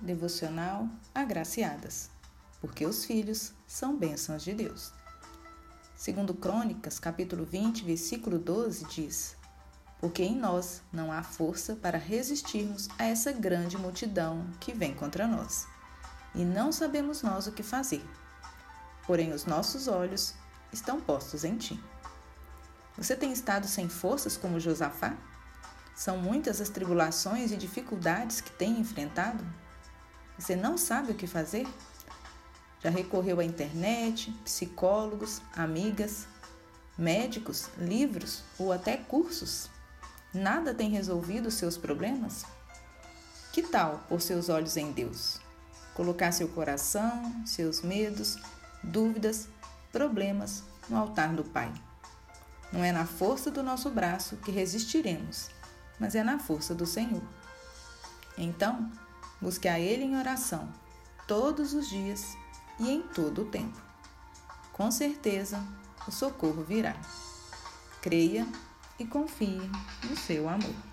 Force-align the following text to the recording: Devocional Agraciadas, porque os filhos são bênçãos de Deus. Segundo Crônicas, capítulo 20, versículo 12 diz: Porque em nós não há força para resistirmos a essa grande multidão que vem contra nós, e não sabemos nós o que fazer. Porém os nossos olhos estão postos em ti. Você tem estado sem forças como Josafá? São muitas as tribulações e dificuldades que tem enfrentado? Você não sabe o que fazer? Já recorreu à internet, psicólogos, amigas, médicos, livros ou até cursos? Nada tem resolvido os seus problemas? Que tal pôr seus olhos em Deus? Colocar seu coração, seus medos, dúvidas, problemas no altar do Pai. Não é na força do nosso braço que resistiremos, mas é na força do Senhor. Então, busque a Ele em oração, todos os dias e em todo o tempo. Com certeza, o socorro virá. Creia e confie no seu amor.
Devocional 0.00 0.88
Agraciadas, 1.14 2.08
porque 2.58 2.86
os 2.86 3.04
filhos 3.04 3.52
são 3.66 3.98
bênçãos 3.98 4.42
de 4.42 4.54
Deus. 4.54 4.94
Segundo 5.94 6.32
Crônicas, 6.32 6.98
capítulo 6.98 7.44
20, 7.44 7.84
versículo 7.84 8.38
12 8.38 8.86
diz: 8.86 9.36
Porque 9.98 10.22
em 10.22 10.34
nós 10.34 10.80
não 10.90 11.12
há 11.12 11.22
força 11.22 11.76
para 11.76 11.98
resistirmos 11.98 12.88
a 12.98 13.04
essa 13.04 13.30
grande 13.30 13.76
multidão 13.76 14.46
que 14.58 14.72
vem 14.72 14.94
contra 14.94 15.26
nós, 15.26 15.68
e 16.34 16.46
não 16.46 16.72
sabemos 16.72 17.20
nós 17.20 17.46
o 17.46 17.52
que 17.52 17.62
fazer. 17.62 18.02
Porém 19.06 19.34
os 19.34 19.44
nossos 19.44 19.86
olhos 19.86 20.32
estão 20.72 20.98
postos 20.98 21.44
em 21.44 21.58
ti. 21.58 21.78
Você 22.96 23.14
tem 23.14 23.32
estado 23.32 23.68
sem 23.68 23.86
forças 23.86 24.34
como 24.34 24.58
Josafá? 24.58 25.14
São 25.94 26.16
muitas 26.16 26.58
as 26.58 26.70
tribulações 26.70 27.52
e 27.52 27.56
dificuldades 27.58 28.40
que 28.40 28.50
tem 28.52 28.80
enfrentado? 28.80 29.44
Você 30.40 30.56
não 30.56 30.78
sabe 30.78 31.12
o 31.12 31.14
que 31.14 31.26
fazer? 31.26 31.68
Já 32.82 32.88
recorreu 32.88 33.40
à 33.40 33.44
internet, 33.44 34.32
psicólogos, 34.42 35.42
amigas, 35.54 36.26
médicos, 36.96 37.68
livros 37.76 38.42
ou 38.58 38.72
até 38.72 38.96
cursos? 38.96 39.68
Nada 40.32 40.72
tem 40.72 40.88
resolvido 40.88 41.48
os 41.48 41.54
seus 41.54 41.76
problemas? 41.76 42.46
Que 43.52 43.62
tal 43.62 44.02
pôr 44.08 44.18
seus 44.18 44.48
olhos 44.48 44.78
em 44.78 44.90
Deus? 44.92 45.38
Colocar 45.92 46.32
seu 46.32 46.48
coração, 46.48 47.44
seus 47.44 47.82
medos, 47.82 48.38
dúvidas, 48.82 49.46
problemas 49.92 50.62
no 50.88 50.96
altar 50.96 51.34
do 51.34 51.44
Pai. 51.44 51.70
Não 52.72 52.82
é 52.82 52.90
na 52.90 53.04
força 53.04 53.50
do 53.50 53.62
nosso 53.62 53.90
braço 53.90 54.38
que 54.38 54.50
resistiremos, 54.50 55.50
mas 55.98 56.14
é 56.14 56.24
na 56.24 56.38
força 56.38 56.74
do 56.74 56.86
Senhor. 56.86 57.22
Então, 58.38 58.90
busque 59.40 59.68
a 59.68 59.78
Ele 59.78 60.04
em 60.04 60.16
oração, 60.16 60.68
todos 61.26 61.74
os 61.74 61.88
dias 61.88 62.36
e 62.78 62.90
em 62.90 63.02
todo 63.02 63.42
o 63.42 63.44
tempo. 63.46 63.80
Com 64.72 64.90
certeza, 64.90 65.62
o 66.06 66.10
socorro 66.10 66.62
virá. 66.62 66.96
Creia 68.00 68.46
e 68.98 69.04
confie 69.04 69.60
no 70.08 70.16
seu 70.16 70.48
amor. 70.48 70.89